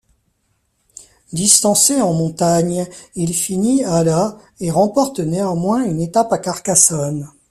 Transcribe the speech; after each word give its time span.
Distancé 1.31 2.01
en 2.01 2.11
montagne, 2.13 2.87
il 3.13 3.35
finit 3.35 3.83
à 3.83 4.03
la 4.03 4.35
et 4.59 4.71
remporte 4.71 5.19
néanmoins 5.19 5.83
une 5.83 6.01
étape 6.01 6.33
à 6.33 6.39
Carcassonne. 6.39 7.29